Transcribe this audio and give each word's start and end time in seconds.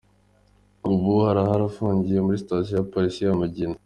Ubu 0.91 1.11
arahari 1.29 1.63
afungiye 1.69 2.19
kuri 2.25 2.41
station 2.43 2.77
ya 2.79 2.87
Polisi 2.93 3.19
ya 3.23 3.33
Mugina. 3.41 3.77